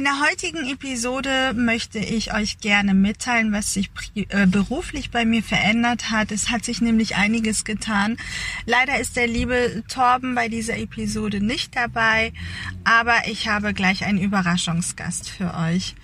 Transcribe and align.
In 0.00 0.04
der 0.04 0.20
heutigen 0.30 0.66
Episode 0.66 1.52
möchte 1.54 1.98
ich 1.98 2.32
euch 2.32 2.58
gerne 2.60 2.94
mitteilen, 2.94 3.52
was 3.52 3.74
sich 3.74 3.90
äh, 4.14 4.46
beruflich 4.46 5.10
bei 5.10 5.26
mir 5.26 5.42
verändert 5.42 6.10
hat. 6.10 6.32
Es 6.32 6.48
hat 6.48 6.64
sich 6.64 6.80
nämlich 6.80 7.16
einiges 7.16 7.66
getan. 7.66 8.16
Leider 8.64 8.98
ist 8.98 9.16
der 9.16 9.26
liebe 9.26 9.84
Torben 9.88 10.34
bei 10.34 10.48
dieser 10.48 10.78
Episode 10.78 11.44
nicht 11.44 11.76
dabei, 11.76 12.32
aber 12.82 13.26
ich 13.26 13.48
habe 13.48 13.74
gleich 13.74 14.06
einen 14.06 14.22
Überraschungsgast 14.22 15.28
für 15.28 15.52
euch. 15.52 15.94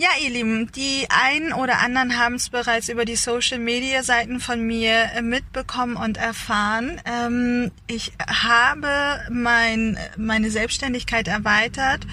Ja, 0.00 0.10
ihr 0.22 0.30
Lieben, 0.30 0.70
die 0.70 1.08
einen 1.08 1.52
oder 1.52 1.80
anderen 1.80 2.16
haben 2.16 2.34
es 2.36 2.50
bereits 2.50 2.88
über 2.88 3.04
die 3.04 3.16
Social-Media-Seiten 3.16 4.38
von 4.38 4.64
mir 4.64 4.92
äh, 5.16 5.22
mitbekommen 5.22 5.96
und 5.96 6.18
erfahren. 6.18 7.00
Ähm, 7.04 7.72
ich 7.88 8.12
habe 8.28 9.18
mein, 9.28 9.98
meine 10.16 10.50
Selbstständigkeit 10.50 11.26
erweitert 11.26 12.06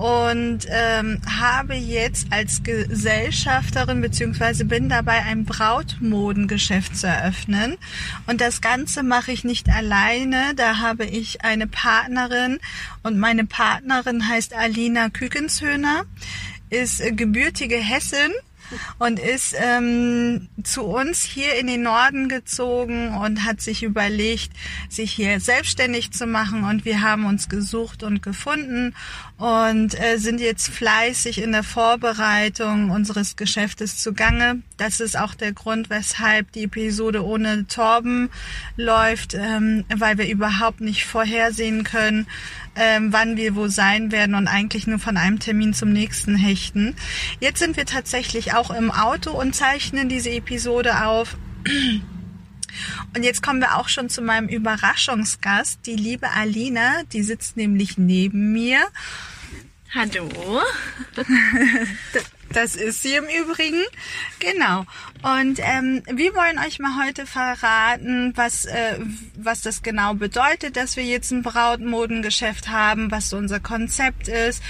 und 0.00 0.60
ähm, 0.70 1.20
habe 1.28 1.74
jetzt 1.74 2.28
als 2.30 2.62
Gesellschafterin 2.62 4.00
beziehungsweise 4.00 4.64
bin 4.64 4.88
dabei 4.88 5.24
ein 5.24 5.44
Brautmodengeschäft 5.44 6.96
zu 6.96 7.06
eröffnen. 7.06 7.76
Und 8.26 8.40
das 8.40 8.62
Ganze 8.62 9.02
mache 9.02 9.30
ich 9.30 9.44
nicht 9.44 9.68
alleine. 9.68 10.54
Da 10.56 10.78
habe 10.78 11.04
ich 11.04 11.44
eine 11.44 11.66
Partnerin. 11.66 12.60
Und 13.02 13.18
meine 13.18 13.44
Partnerin 13.44 14.26
heißt 14.26 14.54
Alina 14.54 15.10
Kükenshöhner 15.10 16.06
ist 16.70 17.02
gebürtige 17.16 17.76
Hessin 17.76 18.30
und 18.98 19.18
ist 19.18 19.54
ähm, 19.56 20.48
zu 20.62 20.84
uns 20.84 21.22
hier 21.22 21.56
in 21.56 21.66
den 21.66 21.82
Norden 21.82 22.28
gezogen 22.28 23.16
und 23.16 23.44
hat 23.44 23.60
sich 23.60 23.82
überlegt, 23.82 24.52
sich 24.88 25.12
hier 25.12 25.40
selbstständig 25.40 26.12
zu 26.12 26.26
machen. 26.26 26.64
Und 26.64 26.84
wir 26.84 27.02
haben 27.02 27.26
uns 27.26 27.48
gesucht 27.48 28.02
und 28.02 28.22
gefunden 28.22 28.94
und 29.38 29.98
äh, 29.98 30.18
sind 30.18 30.40
jetzt 30.40 30.68
fleißig 30.68 31.42
in 31.42 31.52
der 31.52 31.62
Vorbereitung 31.62 32.90
unseres 32.90 33.36
Geschäftes 33.36 33.98
zugange. 33.98 34.62
Das 34.76 35.00
ist 35.00 35.18
auch 35.18 35.34
der 35.34 35.52
Grund, 35.52 35.90
weshalb 35.90 36.52
die 36.52 36.64
Episode 36.64 37.24
ohne 37.24 37.66
Torben 37.66 38.30
läuft, 38.76 39.34
ähm, 39.34 39.84
weil 39.94 40.18
wir 40.18 40.28
überhaupt 40.28 40.80
nicht 40.80 41.04
vorhersehen 41.04 41.84
können, 41.84 42.26
ähm, 42.80 43.12
wann 43.12 43.36
wir 43.36 43.54
wo 43.54 43.68
sein 43.68 44.10
werden 44.10 44.34
und 44.34 44.48
eigentlich 44.48 44.86
nur 44.86 44.98
von 44.98 45.18
einem 45.18 45.38
Termin 45.38 45.74
zum 45.74 45.92
nächsten 45.92 46.34
hechten. 46.34 46.96
Jetzt 47.38 47.58
sind 47.58 47.76
wir 47.76 47.84
tatsächlich 47.84 48.54
auch 48.54 48.70
im 48.70 48.90
Auto 48.90 49.32
und 49.32 49.54
zeichnen 49.54 50.08
diese 50.08 50.30
Episode 50.30 51.04
auf. 51.04 51.36
Und 53.14 53.22
jetzt 53.22 53.42
kommen 53.42 53.60
wir 53.60 53.76
auch 53.76 53.88
schon 53.88 54.08
zu 54.08 54.22
meinem 54.22 54.48
Überraschungsgast, 54.48 55.80
die 55.84 55.96
liebe 55.96 56.30
Alina, 56.30 57.02
die 57.12 57.22
sitzt 57.22 57.58
nämlich 57.58 57.98
neben 57.98 58.52
mir. 58.52 58.80
Hallo. 59.92 60.62
Das 62.52 62.74
ist 62.74 63.02
sie 63.02 63.14
im 63.14 63.24
Übrigen. 63.24 63.82
Genau. 64.40 64.84
Und 65.22 65.60
ähm, 65.60 66.02
wir 66.10 66.34
wollen 66.34 66.58
euch 66.58 66.78
mal 66.78 67.06
heute 67.06 67.26
verraten, 67.26 68.32
was, 68.34 68.64
äh, 68.64 68.98
was 69.36 69.62
das 69.62 69.82
genau 69.82 70.14
bedeutet, 70.14 70.76
dass 70.76 70.96
wir 70.96 71.04
jetzt 71.04 71.30
ein 71.30 71.42
Brautmodengeschäft 71.42 72.68
haben, 72.68 73.10
was 73.10 73.30
so 73.30 73.36
unser 73.36 73.60
Konzept 73.60 74.28
ist 74.28 74.62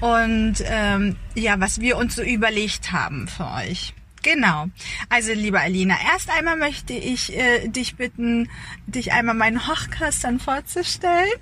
und 0.00 0.56
ähm, 0.64 1.16
ja, 1.34 1.58
was 1.58 1.80
wir 1.80 1.96
uns 1.96 2.14
so 2.16 2.22
überlegt 2.22 2.92
haben 2.92 3.26
für 3.26 3.50
euch. 3.50 3.94
Genau. 4.22 4.66
Also, 5.10 5.32
liebe 5.32 5.60
Alina, 5.60 5.96
erst 6.12 6.30
einmal 6.30 6.56
möchte 6.56 6.94
ich 6.94 7.36
äh, 7.36 7.68
dich 7.68 7.96
bitten, 7.96 8.48
dich 8.86 9.12
einmal 9.12 9.34
meinen 9.34 9.68
Hochkastern 9.68 10.40
vorzustellen. 10.40 11.32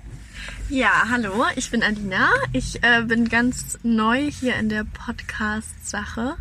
Ja, 0.69 1.07
hallo, 1.09 1.45
ich 1.55 1.71
bin 1.71 1.83
Alina. 1.83 2.29
Ich 2.51 2.83
äh, 2.83 3.03
bin 3.03 3.29
ganz 3.29 3.77
neu 3.83 4.31
hier 4.31 4.55
in 4.55 4.69
der 4.69 4.85
Podcast-Sache. 4.85 6.35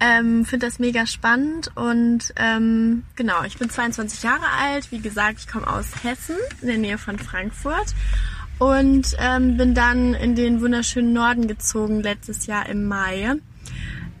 Ähm, 0.00 0.44
Finde 0.44 0.66
das 0.66 0.78
mega 0.78 1.06
spannend 1.06 1.70
und 1.74 2.32
ähm, 2.36 3.04
genau, 3.16 3.42
ich 3.44 3.58
bin 3.58 3.70
22 3.70 4.22
Jahre 4.22 4.46
alt. 4.60 4.92
Wie 4.92 5.00
gesagt, 5.00 5.40
ich 5.40 5.48
komme 5.48 5.66
aus 5.66 6.04
Hessen, 6.04 6.36
in 6.60 6.68
der 6.68 6.78
Nähe 6.78 6.98
von 6.98 7.18
Frankfurt 7.18 7.94
und 8.58 9.16
ähm, 9.18 9.56
bin 9.56 9.74
dann 9.74 10.14
in 10.14 10.34
den 10.34 10.60
wunderschönen 10.60 11.12
Norden 11.12 11.48
gezogen 11.48 12.00
letztes 12.00 12.46
Jahr 12.46 12.68
im 12.68 12.86
Mai. 12.86 13.34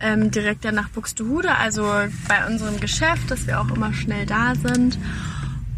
Ähm, 0.00 0.30
direkt 0.30 0.64
dann 0.64 0.74
nach 0.74 0.88
Buxtehude, 0.88 1.56
also 1.56 1.84
bei 2.28 2.46
unserem 2.46 2.80
Geschäft, 2.80 3.30
dass 3.30 3.46
wir 3.46 3.60
auch 3.60 3.70
immer 3.70 3.92
schnell 3.92 4.26
da 4.26 4.54
sind. 4.54 4.98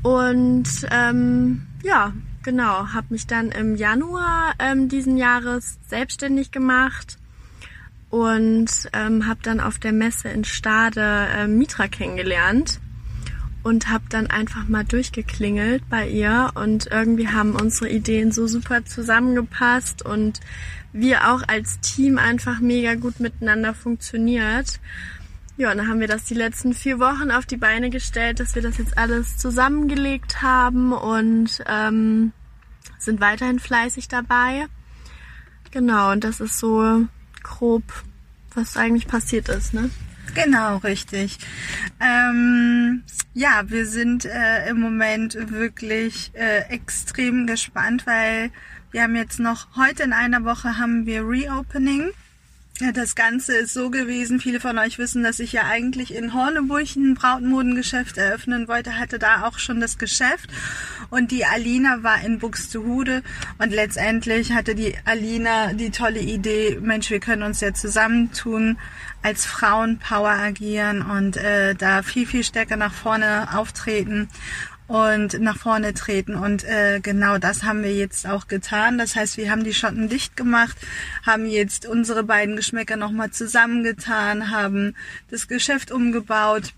Und 0.03 0.69
ähm, 0.91 1.67
ja, 1.83 2.13
Genau, 2.47 2.93
habe 2.93 3.09
mich 3.11 3.27
dann 3.27 3.51
im 3.51 3.75
Januar 3.75 4.55
ähm, 4.61 4.89
diesen 4.89 5.17
Jahres 5.17 5.81
selbstständig 5.89 6.53
gemacht 6.53 7.19
und 8.09 8.71
ähm, 8.93 9.27
habe 9.27 9.41
dann 9.43 9.59
auf 9.59 9.81
der 9.81 9.91
Messe 9.91 10.29
in 10.29 10.45
Stade 10.45 11.01
äh, 11.37 11.49
Mitra 11.49 11.89
kennengelernt 11.89 12.79
und 13.65 13.91
habe 13.91 14.05
dann 14.11 14.29
einfach 14.29 14.69
mal 14.69 14.85
durchgeklingelt 14.85 15.83
bei 15.91 16.09
ihr 16.09 16.53
und 16.55 16.87
irgendwie 16.87 17.27
haben 17.27 17.57
unsere 17.57 17.91
Ideen 17.91 18.31
so 18.31 18.47
super 18.47 18.85
zusammengepasst 18.85 20.03
und 20.03 20.39
wir 20.93 21.33
auch 21.33 21.43
als 21.49 21.81
Team 21.81 22.17
einfach 22.17 22.61
mega 22.61 22.95
gut 22.95 23.19
miteinander 23.19 23.75
funktioniert. 23.75 24.79
Ja, 25.59 25.71
und 25.71 25.79
dann 25.79 25.89
haben 25.89 26.01
wir 26.01 26.09
das 26.09 26.25
die 26.25 26.35
letzten 26.35 26.75
vier 26.75 26.99
Wochen 26.99 27.31
auf 27.31 27.47
die 27.47 27.57
Beine 27.57 27.89
gestellt, 27.89 28.41
dass 28.41 28.55
wir 28.55 28.63
das 28.63 28.77
jetzt 28.77 28.99
alles 28.99 29.39
zusammengelegt 29.39 30.43
haben 30.43 30.93
und 30.93 31.63
ähm, 31.67 32.33
sind 32.99 33.21
weiterhin 33.21 33.59
fleißig 33.59 34.09
dabei. 34.09 34.67
Genau, 35.71 36.13
und 36.13 36.25
das 36.25 36.41
ist 36.41 36.59
so 36.59 37.07
grob, 37.43 37.83
was 38.55 38.77
eigentlich 38.77 39.07
passiert 39.07 39.49
ist, 39.49 39.73
ne? 39.73 39.91
Genau, 40.35 40.77
richtig. 40.79 41.39
Ähm, 42.01 43.03
ja, 43.33 43.63
wir 43.69 43.87
sind 43.87 44.27
äh, 44.27 44.69
im 44.69 44.81
Moment 44.81 45.51
wirklich 45.51 46.33
äh, 46.35 46.69
extrem 46.69 47.47
gespannt, 47.47 48.07
weil 48.07 48.51
wir 48.91 49.03
haben 49.03 49.17
jetzt 49.17 49.41
noch 49.41 49.77
heute 49.77 50.03
in 50.03 50.13
einer 50.13 50.45
Woche 50.45 50.79
haben 50.79 51.07
wir 51.07 51.27
Reopening. 51.27 52.11
Ja, 52.79 52.93
das 52.93 53.15
Ganze 53.15 53.57
ist 53.57 53.73
so 53.73 53.89
gewesen, 53.89 54.39
viele 54.39 54.61
von 54.61 54.77
euch 54.77 54.99
wissen, 54.99 55.23
dass 55.23 55.39
ich 55.39 55.53
ja 55.53 55.63
eigentlich 55.63 56.15
in 56.15 56.35
Horneburg 56.35 56.95
ein 56.95 57.15
Brautmodengeschäft 57.15 58.19
eröffnen 58.19 58.69
wollte, 58.69 58.99
hatte 58.99 59.19
da 59.19 59.47
auch 59.47 59.59
schon 59.59 59.81
das 59.81 59.97
Geschäft. 59.97 60.51
Und 61.09 61.31
die 61.31 61.47
Alina 61.47 62.03
war 62.03 62.23
in 62.23 62.39
Buxtehude. 62.39 63.23
Und 63.57 63.73
letztendlich 63.73 64.53
hatte 64.53 64.75
die 64.75 64.95
Alina 65.07 65.73
die 65.73 65.91
tolle 65.91 66.21
Idee, 66.21 66.79
Mensch, 66.79 67.09
wir 67.09 67.21
können 67.21 67.45
uns 67.45 67.63
ja 67.63 67.73
zusammentun, 67.73 68.77
als 69.23 69.47
Frauenpower 69.47 70.29
agieren 70.29 71.01
und 71.01 71.39
äh, 71.39 71.75
da 71.75 72.03
viel, 72.03 72.27
viel 72.27 72.45
stärker 72.45 72.77
nach 72.77 72.93
vorne 72.93 73.57
auftreten 73.57 74.29
und 74.89 75.41
nach 75.41 75.57
vorne 75.57 75.95
treten. 75.95 76.35
Und 76.35 76.65
äh, 76.65 77.01
genau 77.01 77.39
das 77.39 77.65
haben 77.65 77.83
wir 77.83 77.95
jetzt 77.95 78.27
auch 78.27 78.47
getan. 78.49 78.99
Das 78.99 79.17
heißt, 79.17 79.37
wir 79.37 79.51
haben 79.51 79.65
die 79.65 79.75
Schotten 79.75 80.09
dicht 80.09 80.37
gemacht, 80.37 80.77
haben 81.25 81.47
jetzt 81.47 81.87
unsere 81.87 82.23
beiden 82.23 82.57
Geschmäcker 82.57 82.97
nochmal 82.97 83.31
zusammengetan, 83.31 84.51
haben 84.51 84.95
das 85.31 85.49
Geschäft 85.49 85.91
umgebaut. 85.91 86.73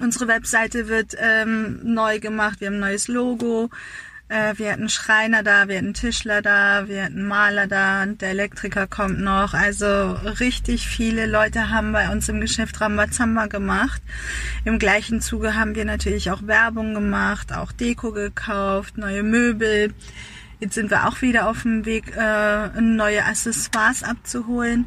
Unsere 0.00 0.28
Webseite 0.28 0.88
wird 0.88 1.16
ähm, 1.18 1.80
neu 1.82 2.20
gemacht, 2.20 2.60
wir 2.60 2.68
haben 2.68 2.74
ein 2.74 2.80
neues 2.80 3.08
Logo, 3.08 3.70
wir 4.28 4.72
hatten 4.72 4.88
Schreiner 4.88 5.42
da, 5.42 5.68
wir 5.68 5.78
hatten 5.78 5.94
Tischler 5.94 6.42
da, 6.42 6.86
wir 6.86 7.04
hatten 7.04 7.26
Maler 7.26 7.66
da 7.66 8.02
und 8.02 8.20
der 8.20 8.30
Elektriker 8.30 8.86
kommt 8.86 9.20
noch. 9.20 9.54
Also 9.54 10.12
richtig 10.40 10.86
viele 10.86 11.26
Leute 11.26 11.70
haben 11.70 11.92
bei 11.92 12.10
uns 12.10 12.28
im 12.28 12.40
Geschäft 12.40 12.80
Rambazamba 12.80 13.46
gemacht. 13.46 14.02
Im 14.64 14.78
gleichen 14.78 15.22
Zuge 15.22 15.54
haben 15.54 15.74
wir 15.74 15.86
natürlich 15.86 16.30
auch 16.30 16.46
Werbung 16.46 16.92
gemacht, 16.92 17.54
auch 17.54 17.72
Deko 17.72 18.12
gekauft, 18.12 18.98
neue 18.98 19.22
Möbel. 19.22 19.94
Jetzt 20.60 20.74
sind 20.74 20.90
wir 20.90 21.06
auch 21.06 21.22
wieder 21.22 21.48
auf 21.48 21.62
dem 21.62 21.86
Weg, 21.86 22.12
äh, 22.16 22.80
neue 22.80 23.24
Accessoires 23.24 24.02
abzuholen. 24.02 24.86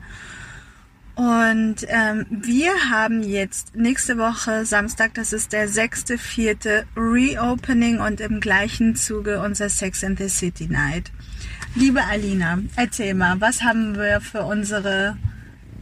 Und 1.15 1.85
ähm, 1.87 2.25
wir 2.29 2.71
haben 2.89 3.21
jetzt 3.21 3.75
nächste 3.75 4.17
Woche 4.17 4.65
Samstag, 4.65 5.13
das 5.13 5.33
ist 5.33 5.51
der 5.51 5.67
sechste, 5.67 6.17
vierte 6.17 6.85
Reopening 6.95 7.99
und 7.99 8.21
im 8.21 8.39
gleichen 8.39 8.95
Zuge 8.95 9.41
unser 9.41 9.69
Sex 9.69 10.03
in 10.03 10.15
the 10.15 10.29
City 10.29 10.67
Night. 10.67 11.11
Liebe 11.75 12.03
Alina, 12.03 12.59
erzähl 12.75 13.13
mal, 13.13 13.39
was 13.39 13.61
haben 13.61 13.95
wir 13.95 14.21
für 14.21 14.43
unsere 14.43 15.17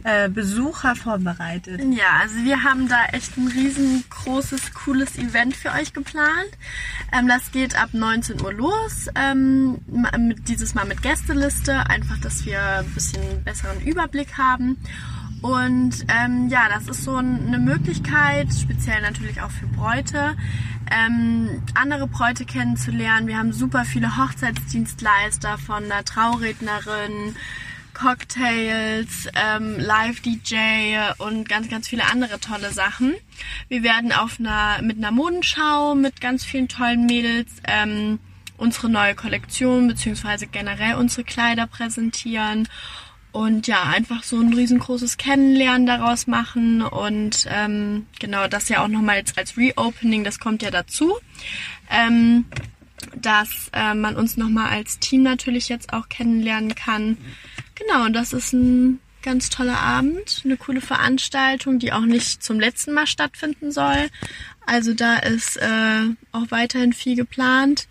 äh, 0.04 0.28
Besucher 0.28 0.96
vorbereitet? 0.96 1.80
Ja, 1.92 2.20
also 2.20 2.36
wir 2.44 2.62
haben 2.62 2.88
da 2.88 3.06
echt 3.12 3.36
ein 3.36 3.48
riesengroßes, 3.48 4.72
cooles 4.72 5.16
Event 5.18 5.54
für 5.54 5.72
euch 5.72 5.92
geplant. 5.92 6.50
Ähm, 7.12 7.28
das 7.28 7.50
geht 7.52 7.80
ab 7.80 7.90
19 7.92 8.40
Uhr 8.40 8.52
los, 8.52 9.08
ähm, 9.14 9.78
mit, 10.16 10.48
dieses 10.48 10.74
Mal 10.74 10.86
mit 10.86 11.02
Gästeliste, 11.02 11.86
einfach, 11.88 12.18
dass 12.20 12.46
wir 12.46 12.62
ein 12.62 12.90
bisschen 12.90 13.44
besseren 13.44 13.80
Überblick 13.80 14.38
haben. 14.38 14.78
Und 15.42 16.04
ähm, 16.08 16.48
ja, 16.48 16.68
das 16.68 16.88
ist 16.88 17.04
so 17.04 17.16
eine 17.16 17.58
Möglichkeit, 17.58 18.48
speziell 18.52 19.00
natürlich 19.00 19.40
auch 19.40 19.50
für 19.50 19.66
Bräute, 19.66 20.36
ähm, 20.90 21.62
andere 21.74 22.06
Bräute 22.06 22.44
kennenzulernen. 22.44 23.26
Wir 23.26 23.38
haben 23.38 23.52
super 23.52 23.84
viele 23.84 24.18
Hochzeitsdienstleister 24.18 25.56
von 25.56 25.84
einer 25.84 26.04
Traurednerin 26.04 27.36
Cocktails, 27.94 29.28
ähm, 29.34 29.76
Live-DJ 29.78 31.12
und 31.18 31.48
ganz, 31.48 31.68
ganz 31.68 31.88
viele 31.88 32.04
andere 32.10 32.40
tolle 32.40 32.72
Sachen. 32.72 33.14
Wir 33.68 33.82
werden 33.82 34.12
auf 34.12 34.38
einer, 34.38 34.82
mit 34.82 34.98
einer 34.98 35.10
Modenschau 35.10 35.94
mit 35.94 36.20
ganz 36.20 36.44
vielen 36.44 36.68
tollen 36.68 37.06
Mädels 37.06 37.50
ähm, 37.64 38.18
unsere 38.56 38.90
neue 38.90 39.14
Kollektion 39.14 39.88
beziehungsweise 39.88 40.46
generell 40.46 40.96
unsere 40.96 41.24
Kleider 41.24 41.66
präsentieren 41.66 42.68
und 43.32 43.66
ja, 43.66 43.84
einfach 43.84 44.22
so 44.22 44.38
ein 44.40 44.52
riesengroßes 44.52 45.16
Kennenlernen 45.16 45.86
daraus 45.86 46.26
machen 46.26 46.82
und 46.82 47.46
ähm, 47.48 48.06
genau 48.18 48.48
das 48.48 48.68
ja 48.68 48.82
auch 48.82 48.88
nochmal 48.88 49.18
jetzt 49.18 49.38
als 49.38 49.56
Reopening, 49.56 50.24
das 50.24 50.40
kommt 50.40 50.62
ja 50.62 50.70
dazu, 50.70 51.14
ähm, 51.90 52.46
dass 53.16 53.70
äh, 53.72 53.94
man 53.94 54.16
uns 54.16 54.36
nochmal 54.36 54.70
als 54.70 54.98
Team 54.98 55.22
natürlich 55.22 55.68
jetzt 55.68 55.92
auch 55.92 56.08
kennenlernen 56.08 56.74
kann. 56.74 57.16
Genau, 57.74 58.04
und 58.04 58.12
das 58.12 58.32
ist 58.32 58.52
ein 58.52 59.00
ganz 59.22 59.50
toller 59.50 59.78
Abend, 59.78 60.42
eine 60.44 60.56
coole 60.56 60.80
Veranstaltung, 60.80 61.78
die 61.78 61.92
auch 61.92 62.00
nicht 62.00 62.42
zum 62.42 62.58
letzten 62.58 62.92
Mal 62.92 63.06
stattfinden 63.06 63.70
soll. 63.70 64.08
Also 64.66 64.94
da 64.94 65.16
ist 65.16 65.56
äh, 65.56 66.04
auch 66.32 66.50
weiterhin 66.50 66.92
viel 66.92 67.16
geplant. 67.16 67.88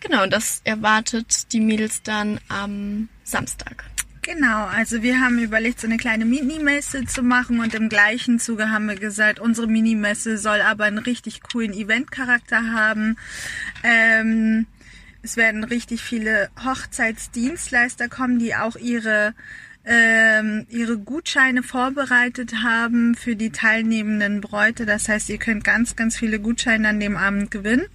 Genau, 0.00 0.26
das 0.26 0.60
erwartet 0.64 1.52
die 1.52 1.60
Mädels 1.60 2.02
dann 2.02 2.40
am 2.48 3.08
Samstag. 3.24 3.84
Genau, 4.24 4.64
also 4.64 5.02
wir 5.02 5.20
haben 5.20 5.38
überlegt, 5.38 5.80
so 5.82 5.86
eine 5.86 5.98
kleine 5.98 6.24
Minimesse 6.24 7.04
zu 7.04 7.22
machen 7.22 7.60
und 7.60 7.74
im 7.74 7.90
gleichen 7.90 8.38
Zuge 8.38 8.70
haben 8.70 8.88
wir 8.88 8.94
gesagt, 8.94 9.38
unsere 9.38 9.66
Minimesse 9.66 10.38
soll 10.38 10.62
aber 10.62 10.84
einen 10.84 10.96
richtig 10.96 11.42
coolen 11.42 11.74
Eventcharakter 11.74 12.72
haben. 12.72 13.18
Ähm, 13.82 14.66
es 15.22 15.36
werden 15.36 15.62
richtig 15.62 16.02
viele 16.02 16.48
Hochzeitsdienstleister 16.64 18.08
kommen, 18.08 18.38
die 18.38 18.54
auch 18.54 18.76
ihre 18.76 19.34
ähm, 19.86 20.66
ihre 20.70 20.98
Gutscheine 20.98 21.62
vorbereitet 21.62 22.62
haben 22.62 23.14
für 23.14 23.36
die 23.36 23.50
teilnehmenden 23.50 24.40
Bräute. 24.40 24.86
Das 24.86 25.08
heißt, 25.08 25.28
ihr 25.28 25.38
könnt 25.38 25.62
ganz, 25.62 25.94
ganz 25.94 26.16
viele 26.16 26.40
Gutscheine 26.40 26.88
an 26.88 27.00
dem 27.00 27.16
Abend 27.16 27.50
gewinnen. 27.50 27.86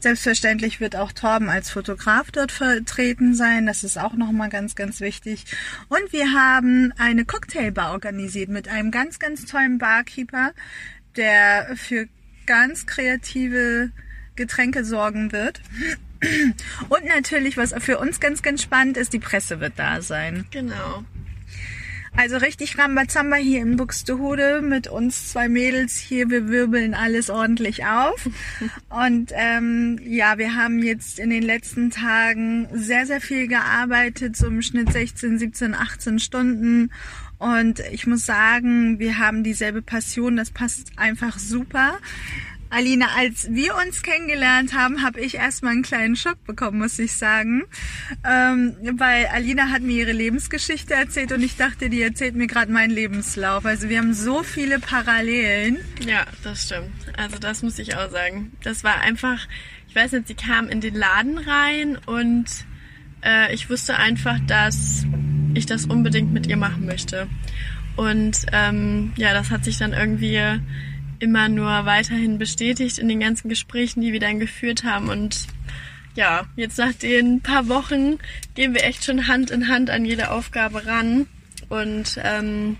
Selbstverständlich 0.00 0.80
wird 0.80 0.96
auch 0.96 1.12
Torben 1.12 1.50
als 1.50 1.70
Fotograf 1.70 2.30
dort 2.30 2.52
vertreten 2.52 3.34
sein. 3.34 3.66
Das 3.66 3.84
ist 3.84 3.98
auch 3.98 4.14
nochmal 4.14 4.48
ganz, 4.48 4.76
ganz 4.76 5.00
wichtig. 5.00 5.44
Und 5.88 6.12
wir 6.12 6.32
haben 6.32 6.92
eine 6.96 7.24
Cocktailbar 7.24 7.92
organisiert 7.92 8.48
mit 8.48 8.68
einem 8.68 8.90
ganz, 8.90 9.18
ganz 9.18 9.44
tollen 9.44 9.78
Barkeeper, 9.78 10.52
der 11.16 11.76
für 11.76 12.08
ganz 12.46 12.86
kreative 12.86 13.90
Getränke 14.36 14.84
sorgen 14.84 15.32
wird. 15.32 15.60
Und 16.88 17.04
natürlich, 17.04 17.56
was 17.56 17.74
für 17.78 17.98
uns 17.98 18.20
ganz, 18.20 18.42
ganz 18.42 18.62
spannend 18.62 18.96
ist, 18.96 19.12
die 19.12 19.18
Presse 19.18 19.60
wird 19.60 19.74
da 19.76 20.00
sein. 20.00 20.46
Genau. 20.50 21.04
Also 22.16 22.38
richtig 22.38 22.78
Rambazamba 22.78 23.36
hier 23.36 23.60
in 23.60 23.76
Buxtehude 23.76 24.62
mit 24.62 24.88
uns 24.88 25.30
zwei 25.32 25.48
Mädels 25.48 25.96
hier. 25.96 26.30
Wir 26.30 26.48
wirbeln 26.48 26.94
alles 26.94 27.28
ordentlich 27.28 27.84
auf. 27.84 28.28
Und 28.88 29.32
ähm, 29.34 30.00
ja, 30.02 30.38
wir 30.38 30.54
haben 30.54 30.82
jetzt 30.82 31.18
in 31.18 31.28
den 31.28 31.42
letzten 31.42 31.90
Tagen 31.90 32.68
sehr, 32.72 33.04
sehr 33.04 33.20
viel 33.20 33.48
gearbeitet, 33.48 34.34
so 34.34 34.46
im 34.46 34.62
Schnitt 34.62 34.92
16, 34.92 35.38
17, 35.38 35.74
18 35.74 36.18
Stunden. 36.18 36.90
Und 37.38 37.80
ich 37.92 38.06
muss 38.06 38.24
sagen, 38.24 38.98
wir 38.98 39.18
haben 39.18 39.44
dieselbe 39.44 39.82
Passion. 39.82 40.36
Das 40.36 40.50
passt 40.50 40.92
einfach 40.96 41.38
super. 41.38 41.98
Alina, 42.70 43.06
als 43.16 43.48
wir 43.50 43.74
uns 43.76 44.02
kennengelernt 44.02 44.74
haben, 44.74 45.02
habe 45.02 45.20
ich 45.20 45.36
erstmal 45.36 45.72
einen 45.72 45.82
kleinen 45.82 46.16
Schock 46.16 46.44
bekommen, 46.44 46.78
muss 46.78 46.98
ich 46.98 47.12
sagen. 47.12 47.62
Ähm, 48.24 48.76
weil 48.96 49.26
Alina 49.26 49.70
hat 49.70 49.82
mir 49.82 49.96
ihre 49.96 50.12
Lebensgeschichte 50.12 50.94
erzählt 50.94 51.32
und 51.32 51.42
ich 51.42 51.56
dachte, 51.56 51.88
die 51.88 52.02
erzählt 52.02 52.34
mir 52.34 52.46
gerade 52.46 52.72
meinen 52.72 52.90
Lebenslauf. 52.90 53.64
Also 53.64 53.88
wir 53.88 53.98
haben 53.98 54.14
so 54.14 54.42
viele 54.42 54.78
Parallelen. 54.80 55.78
Ja, 56.06 56.26
das 56.42 56.64
stimmt. 56.64 56.92
Also 57.16 57.38
das 57.38 57.62
muss 57.62 57.78
ich 57.78 57.96
auch 57.96 58.10
sagen. 58.10 58.52
Das 58.62 58.84
war 58.84 59.00
einfach, 59.00 59.46
ich 59.88 59.94
weiß 59.94 60.12
nicht, 60.12 60.28
sie 60.28 60.34
kam 60.34 60.68
in 60.68 60.80
den 60.80 60.94
Laden 60.94 61.38
rein 61.38 61.98
und 62.06 62.46
äh, 63.24 63.54
ich 63.54 63.70
wusste 63.70 63.96
einfach, 63.96 64.38
dass 64.46 65.04
ich 65.54 65.66
das 65.66 65.86
unbedingt 65.86 66.32
mit 66.32 66.46
ihr 66.46 66.56
machen 66.56 66.84
möchte. 66.86 67.28
Und 67.96 68.44
ähm, 68.52 69.12
ja, 69.16 69.32
das 69.32 69.50
hat 69.50 69.64
sich 69.64 69.78
dann 69.78 69.92
irgendwie 69.92 70.60
immer 71.18 71.48
nur 71.48 71.86
weiterhin 71.86 72.38
bestätigt 72.38 72.98
in 72.98 73.08
den 73.08 73.20
ganzen 73.20 73.48
Gesprächen, 73.48 74.00
die 74.00 74.12
wir 74.12 74.20
dann 74.20 74.40
geführt 74.40 74.84
haben. 74.84 75.08
Und 75.08 75.46
ja, 76.14 76.46
jetzt 76.56 76.78
nach 76.78 76.92
den 76.92 77.40
paar 77.40 77.68
Wochen 77.68 78.18
gehen 78.54 78.74
wir 78.74 78.84
echt 78.84 79.04
schon 79.04 79.28
Hand 79.28 79.50
in 79.50 79.68
Hand 79.68 79.90
an 79.90 80.04
jede 80.04 80.30
Aufgabe 80.30 80.86
ran. 80.86 81.26
Und 81.68 82.18
ähm, 82.22 82.76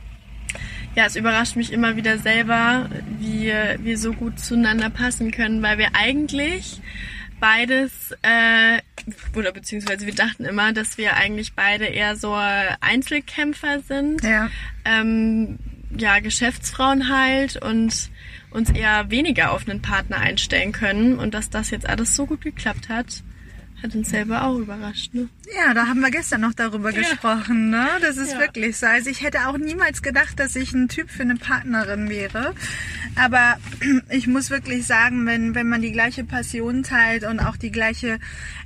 ja, 0.94 1.06
es 1.06 1.16
überrascht 1.16 1.56
mich 1.56 1.72
immer 1.72 1.96
wieder 1.96 2.18
selber, 2.18 2.88
wie 3.18 3.52
wir 3.80 3.98
so 3.98 4.12
gut 4.12 4.38
zueinander 4.38 4.90
passen 4.90 5.30
können, 5.30 5.62
weil 5.62 5.78
wir 5.78 5.90
eigentlich 5.94 6.80
beides, 7.38 8.12
äh, 8.22 8.78
oder 9.36 9.52
beziehungsweise 9.52 10.06
wir 10.06 10.14
dachten 10.14 10.44
immer, 10.44 10.72
dass 10.72 10.96
wir 10.96 11.16
eigentlich 11.16 11.52
beide 11.52 11.84
eher 11.84 12.16
so 12.16 12.34
Einzelkämpfer 12.34 13.80
sind. 13.80 14.22
Ja. 14.22 14.48
Ähm, 14.84 15.58
ja, 16.00 16.20
Geschäftsfrauen 16.20 17.08
halt 17.08 17.56
und 17.62 18.10
uns 18.50 18.70
eher 18.70 19.10
weniger 19.10 19.52
auf 19.52 19.68
einen 19.68 19.82
Partner 19.82 20.18
einstellen 20.18 20.72
können 20.72 21.18
und 21.18 21.34
dass 21.34 21.50
das 21.50 21.70
jetzt 21.70 21.88
alles 21.88 22.16
so 22.16 22.26
gut 22.26 22.40
geklappt 22.40 22.88
hat, 22.88 23.22
hat 23.82 23.94
uns 23.94 24.08
selber 24.08 24.44
auch 24.44 24.58
überrascht. 24.58 25.12
Ne? 25.14 25.28
Ja, 25.54 25.74
da 25.74 25.86
haben 25.86 26.00
wir 26.00 26.10
gestern 26.10 26.40
noch 26.40 26.54
darüber 26.54 26.90
ja. 26.90 26.98
gesprochen. 26.98 27.70
Ne? 27.70 27.86
Das 28.00 28.16
ist 28.16 28.32
ja. 28.32 28.40
wirklich 28.40 28.78
so. 28.78 28.86
Also 28.86 29.10
ich 29.10 29.22
hätte 29.22 29.48
auch 29.48 29.58
niemals 29.58 30.02
gedacht, 30.02 30.40
dass 30.40 30.56
ich 30.56 30.72
ein 30.72 30.88
Typ 30.88 31.10
für 31.10 31.22
eine 31.22 31.36
Partnerin 31.36 32.08
wäre. 32.08 32.54
Aber 33.16 33.56
ich 34.10 34.26
muss 34.26 34.50
wirklich 34.50 34.86
sagen, 34.86 35.26
wenn, 35.26 35.54
wenn 35.54 35.68
man 35.68 35.82
die 35.82 35.92
gleiche 35.92 36.24
Passion 36.24 36.82
teilt 36.82 37.24
und 37.24 37.40
auch 37.40 37.56
die 37.56 37.70
gleiche, 37.70 38.18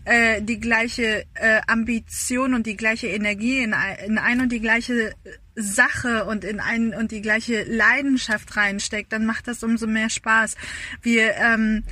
äh, 0.05 0.43
die 0.43 0.61
gleiche 0.61 1.25
äh, 1.35 1.61
Ambition 1.67 2.55
und 2.55 2.67
die 2.67 2.77
gleiche 2.77 3.09
Energie 3.09 3.59
in, 3.59 3.75
in 4.07 4.19
ein 4.19 4.41
und 4.41 4.53
die 4.53 4.61
gleiche 4.61 5.15
Sache 5.57 6.25
und 6.25 6.45
in 6.45 6.61
ein 6.61 6.95
und 6.95 7.11
die 7.11 7.21
gleiche 7.21 7.65
Leidenschaft 7.65 8.57
reinsteckt, 8.57 9.13
dann 9.13 9.27
macht 9.27 9.49
das 9.49 9.63
umso 9.63 9.87
mehr 9.87 10.09
Spaß. 10.09 10.57
Wir 11.03 11.35
ähm, 11.35 11.83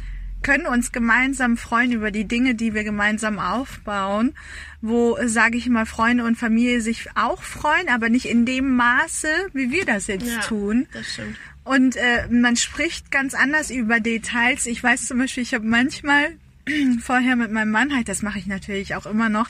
können 0.43 0.67
uns 0.67 0.93
gemeinsam 0.93 1.57
freuen 1.57 1.93
über 1.93 2.11
die 2.11 2.25
Dinge, 2.25 2.55
die 2.55 2.75
wir 2.75 2.85
gemeinsam 2.85 3.39
aufbauen, 3.39 4.35
wo, 4.81 5.19
sage 5.25 5.57
ich 5.57 5.69
mal, 5.69 5.87
Freunde 5.87 6.25
und 6.25 6.37
Familie 6.37 6.81
sich 6.81 7.09
auch 7.15 7.43
freuen, 7.43 7.89
aber 7.89 8.09
nicht 8.09 8.27
in 8.27 8.47
dem 8.47 8.77
Maße, 8.77 9.29
wie 9.53 9.71
wir 9.71 9.85
das 9.85 10.07
jetzt 10.07 10.27
ja, 10.27 10.41
tun. 10.41 10.87
Das 10.93 11.13
stimmt. 11.13 11.37
Und 11.65 11.97
äh, 11.97 12.27
man 12.31 12.57
spricht 12.57 13.11
ganz 13.11 13.35
anders 13.35 13.71
über 13.71 14.01
Details. 14.01 14.67
Ich 14.67 14.83
weiß 14.83 15.07
zum 15.07 15.19
Beispiel, 15.19 15.43
ich 15.43 15.53
habe 15.53 15.67
manchmal 15.67 16.31
vorher 17.01 17.37
mit 17.37 17.51
meinem 17.51 17.71
Mann 17.71 17.95
halt, 17.95 18.09
das 18.09 18.23
mache 18.23 18.39
ich 18.39 18.47
natürlich 18.47 18.95
auch 18.95 19.07
immer 19.07 19.29
noch, 19.29 19.49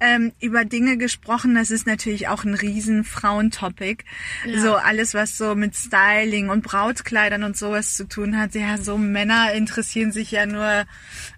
ähm, 0.00 0.32
über 0.40 0.64
Dinge 0.64 0.96
gesprochen. 0.96 1.54
Das 1.54 1.70
ist 1.70 1.86
natürlich 1.86 2.28
auch 2.28 2.44
ein 2.44 2.54
riesen 2.54 3.04
Frauentopic. 3.04 4.04
Ja. 4.46 4.60
So 4.60 4.76
alles, 4.76 5.14
was 5.14 5.36
so 5.36 5.54
mit 5.54 5.74
Styling 5.74 6.48
und 6.48 6.62
Brautkleidern 6.62 7.42
und 7.42 7.56
sowas 7.56 7.94
zu 7.94 8.06
tun 8.06 8.36
hat. 8.36 8.54
Ja, 8.54 8.78
so 8.78 8.98
Männer 8.98 9.52
interessieren 9.52 10.12
sich 10.12 10.30
ja 10.30 10.46
nur 10.46 10.84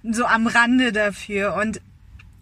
so 0.03 0.27
am 0.27 0.47
Rande 0.47 0.93
dafür. 0.93 1.55
Und 1.55 1.81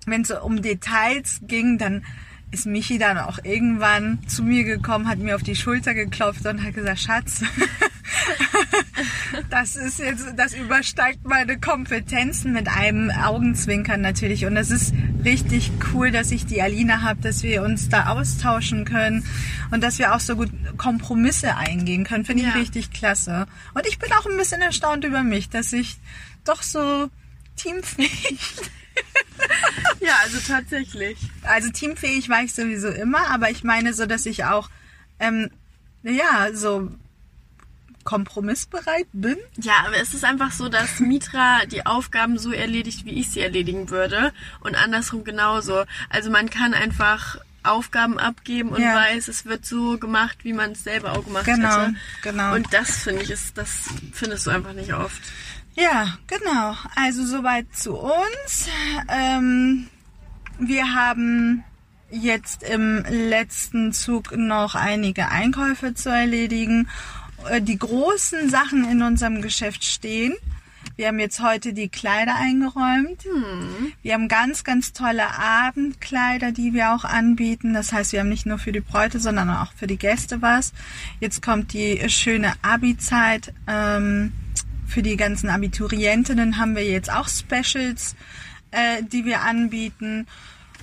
wenn 0.07 0.23
es 0.23 0.29
so 0.29 0.41
um 0.41 0.63
Details 0.63 1.41
ging, 1.43 1.79
dann 1.79 2.05
ist 2.51 2.67
Michi 2.67 2.99
dann 2.99 3.19
auch 3.19 3.39
irgendwann 3.45 4.19
zu 4.27 4.43
mir 4.43 4.65
gekommen, 4.65 5.09
hat 5.09 5.19
mir 5.19 5.37
auf 5.37 5.43
die 5.43 5.55
Schulter 5.55 5.95
geklopft 5.95 6.45
und 6.47 6.63
hat 6.65 6.75
gesagt, 6.75 6.99
Schatz, 6.99 7.43
das 9.51 9.77
ist 9.77 9.99
jetzt, 9.99 10.25
das 10.37 10.55
übersteigt 10.55 11.25
meine 11.25 11.59
Kompetenzen 11.59 12.53
mit 12.53 12.69
einem 12.69 13.11
Augenzwinkern 13.11 14.01
natürlich. 14.01 14.47
Und 14.47 14.57
es 14.57 14.71
ist 14.71 14.95
richtig 15.25 15.71
cool, 15.93 16.11
dass 16.11 16.31
ich 16.31 16.47
die 16.47 16.63
Alina 16.63 17.03
habe, 17.03 17.21
dass 17.21 17.43
wir 17.43 17.63
uns 17.63 17.89
da 17.89 18.09
austauschen 18.09 18.85
können 18.85 19.25
und 19.71 19.83
dass 19.83 19.99
wir 19.99 20.15
auch 20.15 20.21
so 20.21 20.37
gut 20.37 20.51
Kompromisse 20.77 21.57
eingehen 21.57 22.05
können. 22.05 22.25
Finde 22.25 22.43
ich 22.43 22.49
ja. 22.49 22.55
richtig 22.55 22.91
klasse. 22.91 23.47
Und 23.75 23.87
ich 23.87 23.99
bin 23.99 24.13
auch 24.13 24.27
ein 24.27 24.37
bisschen 24.37 24.63
erstaunt 24.63 25.05
über 25.05 25.23
mich, 25.23 25.49
dass 25.49 25.73
ich 25.73 25.99
doch 26.45 26.63
so 26.63 27.11
teamfähig 27.57 28.39
ja, 30.01 30.15
also 30.23 30.39
tatsächlich. 30.47 31.19
Also 31.43 31.71
teamfähig 31.71 32.29
war 32.29 32.43
ich 32.43 32.55
sowieso 32.55 32.89
immer, 32.89 33.29
aber 33.31 33.51
ich 33.51 33.65
meine 33.65 33.95
so, 33.95 34.07
dass 34.07 34.27
ich 34.27 34.45
auch, 34.45 34.71
ähm, 35.19 35.51
ja, 36.03 36.49
so 36.53 36.91
kompromissbereit 38.05 39.07
bin. 39.13 39.37
Ja, 39.57 39.85
aber 39.87 39.97
es 39.97 40.15
ist 40.15 40.25
einfach 40.25 40.53
so, 40.53 40.69
dass 40.69 41.01
Mitra 41.01 41.67
die 41.67 41.87
Aufgaben 41.87 42.39
so 42.39 42.53
erledigt, 42.53 43.05
wie 43.05 43.21
ich 43.21 43.31
sie 43.31 43.41
erledigen 43.41 43.91
würde 43.91 44.33
und 44.61 44.75
andersrum 44.75 45.25
genauso. 45.25 45.85
Also 46.09 46.31
man 46.31 46.51
kann 46.51 46.75
einfach 46.75 47.39
Aufgaben 47.63 48.19
abgeben 48.19 48.71
und 48.71 48.81
ja. 48.81 48.95
weiß, 48.95 49.29
es 49.29 49.45
wird 49.45 49.67
so 49.67 49.99
gemacht, 49.99 50.39
wie 50.45 50.53
man 50.53 50.73
es 50.73 50.85
selber 50.85 51.13
auch 51.13 51.25
gemacht 51.25 51.45
genau, 51.45 51.83
hätte. 51.83 51.95
Genau. 52.23 52.55
Und 52.55 52.73
das 52.73 53.03
finde 53.03 53.23
ich 53.23 53.31
ist, 53.31 53.59
das 53.59 53.91
findest 54.13 54.47
du 54.47 54.51
einfach 54.51 54.73
nicht 54.73 54.95
oft. 54.95 55.21
Ja, 55.75 56.19
genau. 56.27 56.77
Also 56.97 57.25
soweit 57.25 57.67
zu 57.77 57.97
uns. 57.97 58.69
Ähm, 59.09 59.89
wir 60.59 60.95
haben 60.95 61.65
jetzt 62.11 62.63
im 62.63 63.05
letzten 63.09 63.93
Zug 63.93 64.37
noch 64.37 64.75
einige 64.75 65.29
Einkäufe 65.29 65.95
zu 65.95 66.11
erledigen. 66.11 66.89
Äh, 67.49 67.63
die 67.63 67.79
großen 67.79 68.51
Sachen 68.51 68.91
in 68.91 69.03
unserem 69.03 69.43
Geschäft 69.43 69.85
stehen. 69.85 70.35
Wir 70.97 71.09
haben 71.09 71.19
jetzt 71.19 71.41
heute 71.41 71.73
die 71.73 71.89
Kleider 71.89 72.35
eingeräumt. 72.37 73.25
Hm. 73.25 73.93
Wir 74.03 74.15
haben 74.15 74.29
ganz, 74.29 74.65
ganz 74.65 74.93
tolle 74.93 75.31
Abendkleider, 75.39 76.53
die 76.53 76.75
wir 76.75 76.93
auch 76.93 77.05
anbieten. 77.05 77.73
Das 77.73 77.93
heißt, 77.93 78.13
wir 78.13 78.21
haben 78.21 78.29
nicht 78.29 78.47
nur 78.47 78.59
für 78.59 78.73
die 78.73 78.81
Bräute, 78.81 79.19
sondern 79.19 79.49
auch 79.51 79.73
für 79.73 79.87
die 79.87 79.97
Gäste 79.97 80.43
was. 80.43 80.73
Jetzt 81.21 81.41
kommt 81.41 81.73
die 81.73 82.09
schöne 82.11 82.53
Abi-Zeit. 82.63 83.55
Ähm, 83.67 84.33
für 84.87 85.03
die 85.03 85.17
ganzen 85.17 85.49
Abiturientinnen 85.49 86.59
haben 86.59 86.75
wir 86.75 86.85
jetzt 86.85 87.11
auch 87.11 87.29
Specials, 87.29 88.17
äh, 88.73 89.03
die 89.03 89.25
wir 89.25 89.43
anbieten. 89.43 90.27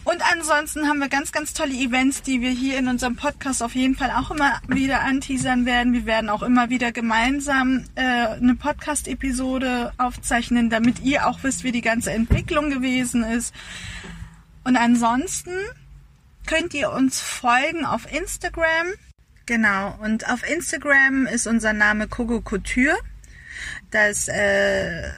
Und 0.07 0.21
ansonsten 0.31 0.87
haben 0.87 0.99
wir 0.99 1.09
ganz, 1.09 1.33
ganz 1.33 1.53
tolle 1.53 1.73
Events, 1.73 2.21
die 2.21 2.39
wir 2.39 2.49
hier 2.49 2.79
in 2.79 2.87
unserem 2.87 3.17
Podcast 3.17 3.61
auf 3.61 3.75
jeden 3.75 3.93
Fall 3.93 4.09
auch 4.11 4.31
immer 4.31 4.61
wieder 4.69 5.01
anteasern 5.01 5.65
werden. 5.65 5.91
Wir 5.91 6.05
werden 6.05 6.29
auch 6.29 6.43
immer 6.43 6.69
wieder 6.69 6.93
gemeinsam 6.93 7.83
äh, 7.95 8.01
eine 8.01 8.55
Podcast-Episode 8.55 9.91
aufzeichnen, 9.97 10.69
damit 10.69 11.01
ihr 11.01 11.27
auch 11.27 11.43
wisst, 11.43 11.65
wie 11.65 11.73
die 11.73 11.81
ganze 11.81 12.11
Entwicklung 12.11 12.69
gewesen 12.69 13.25
ist. 13.25 13.53
Und 14.63 14.77
ansonsten 14.77 15.51
könnt 16.45 16.73
ihr 16.73 16.93
uns 16.93 17.19
folgen 17.19 17.83
auf 17.83 18.09
Instagram. 18.09 18.87
Genau, 19.45 19.93
und 20.01 20.29
auf 20.29 20.49
Instagram 20.49 21.27
ist 21.27 21.47
unser 21.47 21.73
Name 21.73 22.07
Coco 22.07 22.39
Couture. 22.39 22.95
Das 23.91 24.29
äh, 24.29 25.11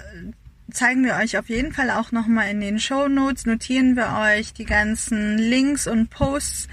zeigen 0.72 1.04
wir 1.04 1.16
euch 1.16 1.38
auf 1.38 1.50
jeden 1.50 1.74
Fall 1.74 1.90
auch 1.92 2.12
nochmal 2.12 2.50
in 2.50 2.62
den 2.62 2.80
Show 2.80 3.08
Notes. 3.08 3.46
Notieren 3.46 3.96
wir 3.96 4.18
euch 4.20 4.54
die 4.54 4.66
ganzen 4.66 5.38
Links 5.38 5.88
und 5.88 6.10
Posts. 6.10 6.68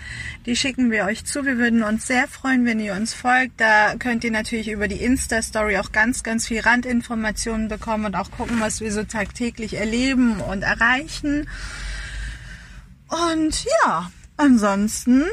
Die 0.46 0.56
schicken 0.56 0.90
wir 0.90 1.04
euch 1.04 1.24
zu. 1.24 1.44
Wir 1.44 1.58
würden 1.58 1.82
uns 1.82 2.06
sehr 2.06 2.28
freuen, 2.28 2.64
wenn 2.64 2.80
ihr 2.80 2.94
uns 2.94 3.14
folgt. 3.14 3.60
Da 3.60 3.94
könnt 3.98 4.24
ihr 4.24 4.30
natürlich 4.30 4.68
über 4.68 4.88
die 4.88 5.02
Insta-Story 5.02 5.78
auch 5.78 5.92
ganz, 5.92 6.22
ganz 6.22 6.46
viel 6.46 6.60
Randinformationen 6.60 7.68
bekommen 7.68 8.06
und 8.06 8.14
auch 8.14 8.30
gucken, 8.30 8.60
was 8.60 8.80
wir 8.80 8.92
so 8.92 9.04
tagtäglich 9.04 9.74
erleben 9.74 10.40
und 10.40 10.62
erreichen. 10.62 11.48
Und 13.08 13.64
ja, 13.84 14.10
ansonsten 14.36 15.24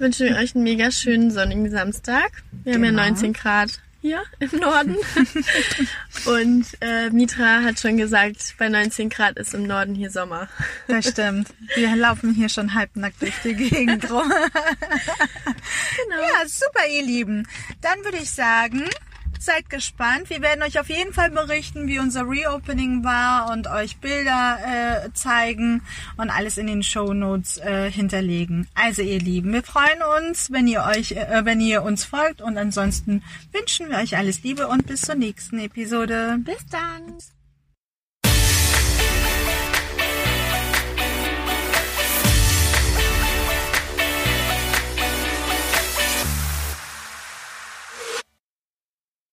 Wünschen 0.00 0.28
wir 0.28 0.36
euch 0.36 0.54
einen 0.54 0.64
mega 0.64 0.90
schönen 0.90 1.30
sonnigen 1.30 1.70
Samstag. 1.70 2.42
Wir 2.64 2.72
haben 2.72 2.84
ja 2.84 2.90
Genau. 2.90 3.02
19 3.02 3.34
Grad 3.34 3.80
hier 4.00 4.22
im 4.38 4.50
Norden. 4.58 4.96
Und 6.26 6.66
äh, 6.80 7.10
Mitra 7.10 7.62
hat 7.62 7.78
schon 7.78 7.96
gesagt, 7.96 8.54
bei 8.58 8.68
19 8.68 9.10
Grad 9.10 9.36
ist 9.38 9.54
im 9.54 9.64
Norden 9.64 9.94
hier 9.94 10.10
Sommer. 10.10 10.48
Das 10.88 11.08
stimmt. 11.08 11.48
Wir 11.74 11.94
laufen 11.96 12.34
hier 12.34 12.48
schon 12.48 12.74
halbnackt 12.74 13.20
durch 13.20 13.34
die 13.44 13.54
Gegend 13.54 14.10
rum. 14.10 14.32
Genau. 16.04 16.22
Ja, 16.22 16.48
super, 16.48 16.86
ihr 16.90 17.02
Lieben. 17.02 17.46
Dann 17.80 18.02
würde 18.04 18.18
ich 18.18 18.30
sagen, 18.30 18.88
seid 19.42 19.70
gespannt. 19.70 20.30
Wir 20.30 20.42
werden 20.42 20.62
euch 20.62 20.78
auf 20.78 20.88
jeden 20.88 21.12
Fall 21.12 21.30
berichten, 21.30 21.88
wie 21.88 21.98
unser 21.98 22.28
Reopening 22.28 23.04
war 23.04 23.50
und 23.52 23.66
euch 23.66 23.96
Bilder 23.98 24.58
äh, 24.64 25.12
zeigen 25.12 25.82
und 26.16 26.30
alles 26.30 26.58
in 26.58 26.66
den 26.66 26.82
Show 26.82 27.12
Notes 27.14 27.58
äh, 27.58 27.90
hinterlegen. 27.90 28.68
Also, 28.74 29.02
ihr 29.02 29.18
Lieben, 29.18 29.52
wir 29.52 29.62
freuen 29.62 30.02
uns, 30.18 30.52
wenn 30.52 30.66
ihr 30.66 30.84
euch, 30.84 31.12
äh, 31.12 31.44
wenn 31.44 31.60
ihr 31.60 31.82
uns 31.82 32.04
folgt 32.04 32.42
und 32.42 32.58
ansonsten 32.58 33.22
wünschen 33.52 33.88
wir 33.88 33.98
euch 33.98 34.16
alles 34.16 34.42
Liebe 34.42 34.68
und 34.68 34.86
bis 34.86 35.02
zur 35.02 35.14
nächsten 35.14 35.58
Episode. 35.58 36.38
Bis 36.44 36.66
dann. 36.66 37.39